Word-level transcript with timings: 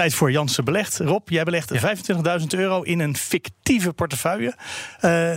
Tijd 0.00 0.14
voor 0.14 0.30
Jansen 0.30 0.64
Belegd. 0.64 0.98
Rob, 0.98 1.28
jij 1.28 1.44
belegt 1.44 1.72
25.000 2.40 2.46
euro 2.48 2.82
in 2.82 3.00
een 3.00 3.16
fictieve 3.16 3.92
portefeuille. 3.92 4.54
Uh, 4.96 5.36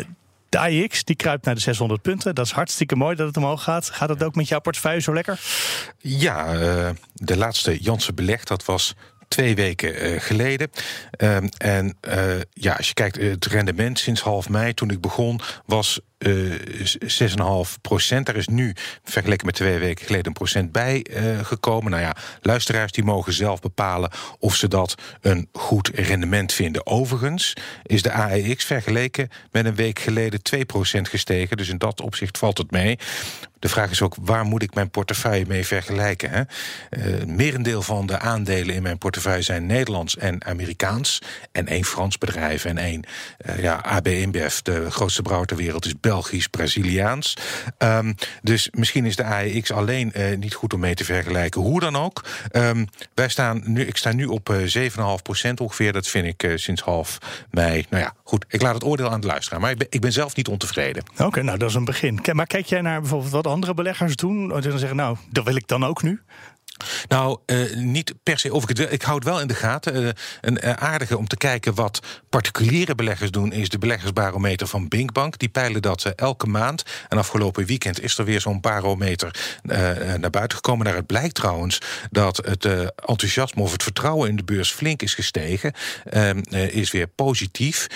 de 0.50 0.59
AIX 0.59 1.04
die 1.04 1.16
kruipt 1.16 1.46
naar 1.46 1.55
de 1.55 1.62
600 1.62 2.01
punten. 2.01 2.36
Dat 2.36 2.46
is 2.46 2.51
hartstikke 2.51 2.96
mooi 2.96 3.15
dat 3.15 3.28
het 3.28 3.38
omhoog 3.38 3.63
gaat. 3.63 3.89
Gaat 3.89 4.10
het 4.10 4.23
ook 4.23 4.36
met 4.36 4.47
jouw 4.47 4.60
portefeuille 4.60 4.99
zo 5.02 5.13
lekker? 5.13 5.39
Ja, 5.97 6.54
uh, 6.54 6.89
de 7.13 7.38
laatste 7.38 7.78
Jansen 7.78 8.15
Belegd, 8.15 8.47
dat 8.47 8.65
was 8.65 8.96
twee 9.34 9.56
weken 9.56 10.06
uh, 10.06 10.20
geleden. 10.20 10.70
Um, 11.18 11.49
en 11.58 11.97
uh, 12.08 12.36
ja, 12.54 12.74
als 12.74 12.88
je 12.88 12.94
kijkt, 12.94 13.16
het 13.16 13.46
rendement 13.46 13.99
sinds 13.99 14.22
half 14.22 14.49
mei, 14.49 14.74
toen 14.74 14.90
ik 14.90 15.02
begon, 15.02 15.40
was 15.66 15.99
uh, 16.20 16.54
6,5 17.66 17.81
procent. 17.81 18.26
Daar 18.26 18.35
is 18.35 18.48
nu, 18.48 18.76
vergeleken 19.04 19.45
met 19.45 19.55
twee 19.55 19.77
weken 19.77 20.05
geleden, 20.05 20.27
een 20.27 20.34
procent 20.34 20.72
bij 20.72 21.05
gekomen. 21.41 21.91
Nou 21.91 22.04
ja, 22.04 22.16
luisteraars 22.41 22.91
die 22.91 23.04
mogen 23.04 23.34
zelf 23.34 23.59
bepalen 23.59 24.12
of 24.40 24.55
ze 24.55 24.67
dat 24.67 24.95
een 25.22 25.50
goed 25.52 25.91
rendement 25.94 26.54
vinden. 26.54 26.85
Overigens 26.85 27.54
is 27.84 28.02
de 28.02 28.12
AEX 28.12 28.65
vergeleken 28.65 29.29
met 29.52 29.65
een 29.65 29.76
week 29.76 29.99
geleden 29.99 30.41
2 30.41 30.65
procent 30.65 31.07
gestegen. 31.07 31.57
Dus 31.57 31.70
in 31.70 31.77
dat 31.77 32.02
opzicht 32.02 32.38
valt 32.38 32.57
het 32.57 32.71
mee. 32.71 32.98
De 33.63 33.70
vraag 33.70 33.91
is 33.91 34.02
ook, 34.02 34.16
waar 34.22 34.45
moet 34.45 34.63
ik 34.63 34.73
mijn 34.73 34.90
portefeuille 34.90 35.45
mee 35.48 35.66
vergelijken? 35.66 36.30
Hè? 36.30 36.41
Uh, 36.90 37.26
merendeel 37.26 37.81
van 37.81 38.05
de 38.05 38.20
aandelen 38.20 38.76
in 38.76 38.81
mijn 38.81 38.98
portefeuille 38.98 39.41
zijn 39.41 39.66
Nederlands 39.66 40.17
en 40.17 40.45
Amerikaans. 40.45 41.21
En 41.52 41.68
één 41.68 41.84
Frans 41.84 42.18
bedrijf 42.18 42.66
en 42.66 42.77
één 42.77 43.04
uh, 43.45 43.59
ja, 43.59 43.76
AB 43.76 44.07
InBev, 44.07 44.57
de 44.57 44.91
grootste 44.91 45.21
brouwer 45.21 45.48
ter 45.48 45.57
wereld, 45.57 45.85
is 45.85 45.99
Belgisch, 45.99 46.48
Braziliaans. 46.48 47.38
Um, 47.77 48.16
dus 48.41 48.70
misschien 48.71 49.05
is 49.05 49.16
de 49.16 49.23
AEX 49.23 49.71
alleen 49.71 50.12
uh, 50.16 50.38
niet 50.38 50.54
goed 50.54 50.73
om 50.73 50.80
mee 50.80 50.95
te 50.95 51.05
vergelijken. 51.05 51.62
Hoe 51.62 51.80
dan 51.80 51.95
ook. 51.95 52.26
Um, 52.52 52.88
wij 53.13 53.30
staan 53.30 53.62
nu, 53.66 53.85
ik 53.85 53.98
sta 53.98 54.12
nu 54.12 54.26
op 54.26 54.54
7,5 54.54 54.93
procent 55.23 55.59
ongeveer. 55.59 55.93
Dat 55.93 56.07
vind 56.07 56.26
ik 56.26 56.52
sinds 56.55 56.82
half 56.82 57.18
mei. 57.52 57.85
Nou 57.90 58.04
ja, 58.04 58.13
goed. 58.23 58.45
Ik 58.48 58.62
laat 58.62 58.74
het 58.74 58.84
oordeel 58.84 59.09
aan 59.09 59.21
de 59.21 59.27
luisteraar. 59.27 59.59
Maar 59.59 59.71
ik 59.71 59.77
ben, 59.77 59.87
ik 59.90 60.02
ben 60.02 60.12
zelf 60.12 60.35
niet 60.35 60.48
ontevreden. 60.48 61.04
Oké, 61.18 61.41
nou 61.41 61.57
dat 61.57 61.70
is 61.70 61.76
een 61.76 61.85
begin. 61.85 62.20
Maar 62.32 62.48
kijk 62.48 62.65
jij 62.65 62.82
naar 62.82 62.99
bijvoorbeeld 62.99 63.32
wat 63.32 63.52
andere 63.54 63.73
beleggers 63.73 64.16
doen? 64.16 64.52
En 64.54 64.62
dan 64.62 64.80
zeggen, 64.80 64.96
nou, 64.96 65.18
dat 65.30 65.46
wil 65.46 65.56
ik 65.56 65.68
dan 65.68 65.84
ook 65.84 66.04
nu? 66.04 66.22
Nou, 67.08 67.39
uh, 67.45 67.76
niet 67.76 68.14
per 68.23 68.39
se 68.39 68.53
of 68.53 68.70
ik 68.70 68.80
Ik 68.80 69.02
hou 69.02 69.16
het 69.16 69.23
wel 69.23 69.42
in 69.42 69.48
de 69.48 69.56
gaten. 69.56 70.03
Uh, 70.03 70.09
een 70.42 70.59
uh, 70.64 70.73
aardige 70.73 71.17
om 71.17 71.28
te 71.28 71.38
kijken 71.38 71.75
wat 71.75 72.00
particuliere 72.30 72.95
beleggers 72.95 73.31
doen, 73.31 73.52
is 73.52 73.70
de 73.70 73.78
beleggersbarometer 73.78 74.67
van 74.67 74.88
Binkbank. 74.88 75.38
Die 75.38 75.50
peilen 75.50 75.81
dat 75.81 76.06
elke 76.06 76.48
maand. 76.48 76.84
En 77.09 77.17
afgelopen 77.17 77.66
weekend 77.66 78.02
is 78.02 78.17
er 78.17 78.25
weer 78.25 78.42
zo'n 78.42 78.62
barometer 78.62 79.36
naar 80.17 80.30
buiten 80.30 80.58
gekomen. 80.58 80.86
Daaruit 80.86 81.06
blijkt 81.06 81.36
trouwens 81.36 81.80
dat 82.12 82.38
het 82.38 82.66
enthousiasme 82.95 83.62
of 83.62 83.72
het 83.72 83.84
vertrouwen 83.84 84.30
in 84.30 84.36
de 84.36 84.44
beurs 84.44 84.72
flink 84.72 85.02
is 85.02 85.14
gestegen. 85.14 85.73
is 86.50 86.92
weer 86.92 87.08
positief. 87.08 87.88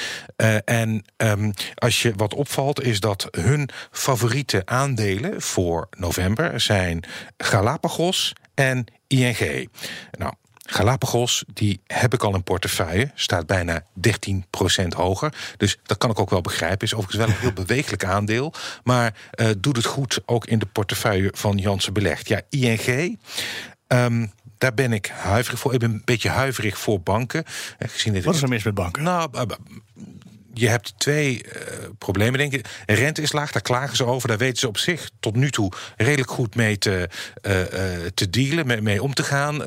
en 0.65 1.05
um, 1.17 1.53
als 1.75 2.01
je 2.01 2.13
wat 2.15 2.33
opvalt, 2.33 2.83
is 2.83 2.99
dat 2.99 3.27
hun 3.31 3.69
favoriete 3.91 4.61
aandelen 4.65 5.41
voor 5.41 5.87
november 5.97 6.61
zijn 6.61 7.03
Galapagos 7.37 8.33
en 8.57 8.85
ING. 9.07 9.69
Nou, 10.17 10.33
Galapagos, 10.69 11.43
die 11.53 11.81
heb 11.87 12.13
ik 12.13 12.23
al 12.23 12.35
in 12.35 12.43
portefeuille. 12.43 13.11
Staat 13.15 13.45
bijna 13.45 13.83
13% 14.07 14.87
hoger. 14.95 15.33
Dus 15.57 15.77
dat 15.83 15.97
kan 15.97 16.09
ik 16.09 16.19
ook 16.19 16.29
wel 16.29 16.41
begrijpen. 16.41 16.87
Is 16.87 16.93
overigens 16.93 17.25
wel 17.25 17.35
een 17.35 17.41
heel 17.41 17.53
bewegelijk 17.65 18.05
aandeel. 18.05 18.53
Maar 18.83 19.13
uh, 19.35 19.49
doet 19.57 19.75
het 19.75 19.85
goed 19.85 20.19
ook 20.25 20.45
in 20.45 20.59
de 20.59 20.65
portefeuille 20.65 21.31
van 21.33 21.57
Jansen 21.57 21.93
Belegd. 21.93 22.27
Ja, 22.27 22.41
ING. 22.49 23.19
Um, 23.87 24.31
daar 24.57 24.73
ben 24.73 24.93
ik 24.93 25.05
huiverig 25.05 25.59
voor. 25.59 25.73
Ik 25.73 25.79
ben 25.79 25.91
een 25.91 26.01
beetje 26.05 26.29
huiverig 26.29 26.77
voor 26.77 27.01
banken. 27.01 27.43
Gezien 27.79 28.13
dit 28.13 28.23
Wat 28.23 28.35
is 28.35 28.41
er 28.41 28.49
mis 28.49 28.63
met 28.63 28.73
banken? 28.73 29.03
Nou, 29.03 29.29
je 30.59 30.67
hebt 30.67 30.93
twee 30.97 31.43
uh, 31.45 31.51
problemen, 31.97 32.39
denk 32.39 32.53
ik. 32.53 32.67
Rente 32.85 33.21
is 33.21 33.31
laag, 33.31 33.51
daar 33.51 33.61
klagen 33.61 33.95
ze 33.95 34.05
over. 34.05 34.27
Daar 34.27 34.37
weten 34.37 34.57
ze 34.57 34.67
op 34.67 34.77
zich 34.77 35.09
tot 35.19 35.35
nu 35.35 35.51
toe 35.51 35.71
redelijk 35.97 36.31
goed 36.31 36.55
mee 36.55 36.77
te, 36.77 37.09
uh, 37.41 37.59
uh, 37.59 37.65
te 38.13 38.29
dealen, 38.29 38.83
mee, 38.83 39.03
om 39.03 39.13
te 39.13 39.23
gaan. 39.23 39.61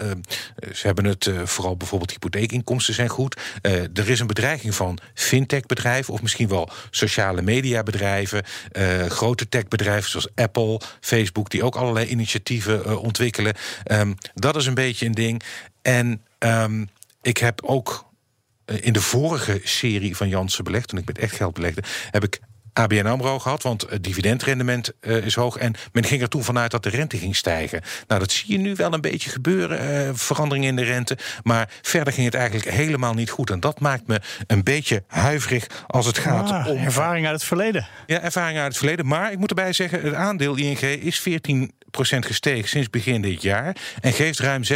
ze 0.73 0.87
hebben 0.87 1.05
het, 1.05 1.31
vooral 1.45 1.77
bijvoorbeeld 1.77 2.11
hypotheekinkomsten 2.11 2.95
zijn 2.95 3.09
goed. 3.09 3.41
er 3.95 4.09
is 4.09 4.21
een 4.21 4.27
bedreiging 4.27 4.75
van 4.75 4.99
fintech-bedrijven... 5.15 6.15
of 6.15 6.23
misschien 6.23 6.49
wel 6.49 6.71
sociale 6.91 7.43
mediabedrijven. 7.43 8.45
grote 9.09 9.49
techbedrijven 9.49 10.11
zoals 10.11 10.29
Apple, 10.35 10.81
Facebook... 11.01 11.51
die 11.51 11.65
ook 11.65 11.77
allerlei 11.77 12.07
initiatieven 12.07 12.99
ontwikkelen. 12.99 13.55
Um, 13.93 14.17
dat 14.35 14.57
is 14.57 14.67
een 14.67 14.75
beetje 14.75 15.07
een 15.07 15.13
ding. 15.13 15.43
En 15.83 16.23
um, 16.39 16.89
ik 17.23 17.37
heb 17.37 17.63
ook 17.63 17.89
eh, 17.89 18.10
in 18.81 18.93
de 18.93 19.01
vorige 19.01 19.61
serie 19.65 20.17
van 20.17 20.29
Jansen 20.29 20.65
belegd, 20.65 20.89
toen 20.89 20.99
ik 20.99 21.07
met 21.07 21.19
echt 21.19 21.37
geld 21.37 21.55
belegde, 21.55 21.83
heb 22.11 22.25
ik 22.25 22.41
ABN 22.73 23.07
AMRO 23.07 23.39
gehad, 23.39 23.63
want 23.63 23.87
het 23.89 24.05
dividendrendement 24.05 24.93
uh, 25.01 25.17
is 25.17 25.35
hoog. 25.35 25.57
En 25.57 25.75
men 25.93 26.05
ging 26.05 26.23
er 26.23 26.29
toen 26.29 26.45
vanuit 26.45 26.71
dat 26.71 26.83
de 26.83 26.89
rente 26.89 27.17
ging 27.17 27.37
stijgen. 27.37 27.81
Nou, 28.07 28.21
dat 28.21 28.33
zie 28.33 28.53
je 28.53 28.59
nu 28.59 28.75
wel 28.75 28.93
een 28.93 29.01
beetje 29.01 29.31
gebeuren, 29.31 30.07
uh, 30.07 30.11
verandering 30.13 30.67
in 30.67 30.77
de 30.77 30.83
rente. 30.83 31.19
Maar 31.43 31.71
verder 31.83 32.13
ging 32.13 32.27
het 32.27 32.35
eigenlijk 32.35 32.71
helemaal 32.71 33.15
niet 33.15 33.31
goed. 33.31 33.51
En 33.51 33.61
dat 33.61 33.81
maakt 33.81 34.07
me 34.07 34.21
een 34.47 34.65
beetje 34.65 35.03
huiverig 35.07 35.67
als 35.87 36.07
het 36.07 36.19
gaat 36.19 36.51
ah, 36.51 36.67
om... 36.67 36.85
Ervaring 36.85 37.27
uit 37.27 37.35
het 37.35 37.45
verleden. 37.45 37.87
Ja, 38.07 38.21
ervaring 38.21 38.59
uit 38.59 38.69
het 38.69 38.77
verleden. 38.77 39.07
Maar 39.07 39.33
ik 39.33 39.39
moet 39.39 39.49
erbij 39.49 39.73
zeggen, 39.73 40.01
het 40.01 40.15
aandeel 40.15 40.57
ING 40.57 40.81
is 40.81 41.21
14 41.21 41.73
gestegen 41.91 42.69
sinds 42.69 42.91
begin 42.91 43.23
dit 43.23 43.43
jaar. 43.43 43.77
En 44.01 44.13
geeft 44.13 44.39
ruim 44.39 44.63
6% 44.65 44.67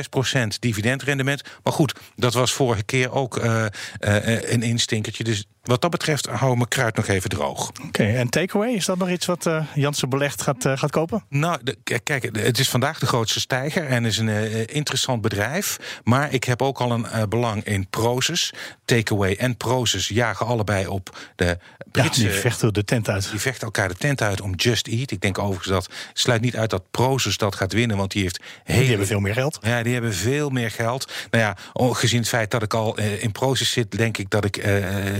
dividendrendement. 0.61 1.43
Maar 1.63 1.73
goed, 1.73 1.95
dat 2.17 2.35
was 2.35 2.53
vorige 2.53 2.83
keer 2.83 3.13
ook 3.13 3.37
uh, 3.37 3.65
uh, 4.01 4.51
een 4.53 4.63
instinkertje. 4.63 5.25
Dus 5.25 5.47
wat 5.65 5.81
dat 5.81 5.91
betreft 5.91 6.27
hou 6.27 6.57
mijn 6.57 6.69
kruid 6.69 6.97
nog 6.97 7.07
even 7.07 7.31
droog. 7.31 7.69
Oké, 7.69 7.83
okay, 7.87 8.17
en 8.17 8.29
takeaway, 8.29 8.73
is 8.73 8.85
dat 8.85 8.99
nog 8.99 9.11
iets 9.11 9.27
wat 9.27 9.47
uh, 9.47 9.65
Jansen 9.75 10.09
belegd 10.09 10.43
gaat, 10.43 10.65
uh, 10.65 10.77
gaat 10.77 10.91
kopen? 10.91 11.25
Nou, 11.29 11.59
de, 11.63 12.01
kijk, 12.03 12.37
het 12.37 12.59
is 12.59 12.69
vandaag 12.69 12.99
de 12.99 13.07
grootste 13.07 13.41
stijger 13.41 13.87
en 13.87 14.05
is 14.05 14.19
een 14.19 14.29
uh, 14.29 14.61
interessant 14.67 15.21
bedrijf. 15.21 16.01
Maar 16.05 16.33
ik 16.33 16.45
heb 16.45 16.63
ook 16.63 16.81
al 16.81 16.91
een 16.91 17.29
belang 17.29 17.65
in 17.65 17.87
Proces. 17.91 18.53
Takeaway 18.85 19.35
en 19.35 19.57
Proces 19.57 20.09
jagen 20.09 20.47
allebei 20.47 20.87
op 20.87 21.17
de 21.37 21.59
Britse... 21.91 22.23
Ja, 22.23 22.29
die 22.29 22.39
vechten 22.39 22.73
de 22.73 22.85
tent 22.85 23.09
uit. 23.09 23.31
Die 23.31 23.41
vechten 23.41 23.65
elkaar 23.65 23.89
de 23.89 23.95
tent 23.95 24.23
uit 24.23 24.41
om 24.41 24.55
Just 24.55 24.87
Eat. 24.87 25.11
Ik 25.11 25.21
denk 25.21 25.39
overigens 25.39 25.69
dat 25.69 25.89
sluit 26.13 26.41
niet 26.41 26.57
uit 26.57 26.71
dat 26.71 26.91
Proces 26.91 27.04
dat 27.37 27.55
gaat 27.55 27.73
winnen, 27.73 27.97
want 27.97 28.13
die 28.13 28.23
heeft... 28.23 28.41
Hele, 28.65 28.79
die 28.79 28.89
hebben 28.89 29.07
veel 29.07 29.21
meer 29.21 29.35
geld. 29.35 29.59
Ja, 29.63 29.83
die 29.83 29.93
hebben 29.93 30.15
veel 30.15 30.51
meer 30.51 30.71
geld. 30.71 31.13
Nou 31.31 31.45
ja, 31.45 31.57
gezien 31.95 32.19
het 32.19 32.29
feit 32.29 32.51
dat 32.51 32.63
ik 32.63 32.75
al 32.75 32.99
in 32.99 33.33
Proces 33.33 33.71
zit, 33.71 33.91
denk 33.91 34.19
ik 34.19 34.31
dat 34.31 34.45
ik 34.45 34.67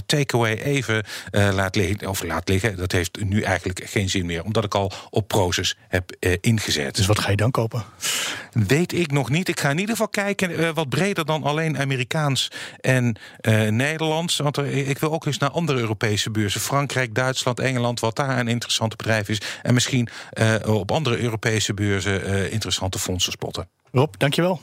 Takeaway 0.07 0.57
even 0.57 1.05
uh, 1.31 1.49
laat 1.53 1.77
liggen. 1.77 2.09
Of 2.09 2.23
laat 2.23 2.49
liggen. 2.49 2.77
Dat 2.77 2.93
heeft 2.93 3.25
nu 3.25 3.43
eigenlijk 3.43 3.83
geen 3.85 4.11
zin 4.11 4.27
meer. 4.27 4.43
Omdat 4.43 4.65
ik 4.65 4.75
al 4.75 4.93
op 5.11 5.29
Proces 5.29 5.77
heb 5.89 6.17
uh, 6.21 6.33
ingezet. 6.41 6.97
Dus 6.97 7.07
wat 7.07 7.19
ga 7.19 7.31
je 7.31 7.37
dan 7.37 7.51
kopen? 7.51 7.85
Weet 8.55 8.93
ik 8.93 9.11
nog 9.11 9.31
niet. 9.31 9.49
Ik 9.49 9.61
ga 9.61 9.71
in 9.71 9.79
ieder 9.79 9.91
geval 9.91 10.09
kijken 10.09 10.61
uh, 10.61 10.71
wat 10.75 10.89
breder 10.89 11.25
dan 11.25 11.43
alleen 11.43 11.79
Amerikaans 11.79 12.51
en 12.81 13.17
Nederlands. 13.71 14.37
Want 14.37 14.59
ik 14.59 14.99
wil 14.99 15.13
ook 15.13 15.27
eens 15.27 15.39
naar 15.39 15.51
andere 15.51 15.79
Europese 15.79 16.31
beurzen. 16.31 16.61
Frankrijk, 16.61 17.15
Duitsland, 17.15 17.61
Engeland. 17.61 18.01
Wat 18.01 18.17
daar 18.17 18.39
een 18.39 18.49
interessante 18.49 18.97
bedrijf 18.97 19.29
is. 19.29 19.41
En 19.63 19.75
misschien 19.75 20.09
op 20.67 20.91
andere 20.91 21.19
Europese 21.19 21.75
beurzen 21.75 22.51
interessante 22.51 22.99
fondsen 22.99 23.33
spotten. 23.33 23.69
Rob, 23.93 24.15
dankjewel. 24.19 24.61